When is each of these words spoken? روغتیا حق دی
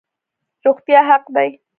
روغتیا 0.65 0.99
حق 1.09 1.23
دی 1.35 1.49